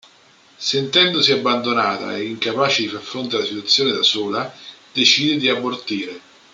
[0.57, 4.51] Sentendosi abbandonata e incapace di far fronte alla situazione da sola,
[4.93, 6.19] decide di abortire.